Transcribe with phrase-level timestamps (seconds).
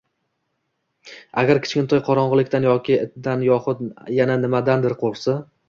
[1.41, 3.87] agar kichkintoy qorong‘ulikdan yoki itdan yohud
[4.19, 5.41] yana nimadardir qo‘rqsa